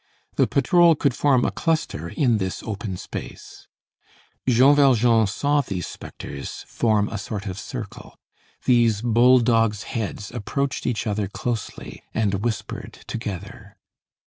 [0.35, 3.67] The patrol could form a cluster in this open space.
[4.49, 8.17] Jean Valjean saw these spectres form a sort of circle.
[8.65, 13.77] These bull dogs' heads approached each other closely and whispered together.